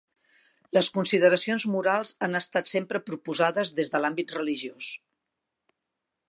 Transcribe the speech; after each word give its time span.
Les 0.77 0.87
consideracions 0.93 1.67
morals 1.75 2.13
han 2.27 2.39
estat 2.39 2.71
sempre 2.71 3.03
proposades 3.11 3.73
des 3.81 3.93
de 3.97 4.03
l'àmbit 4.03 4.35
religiós. 4.39 4.91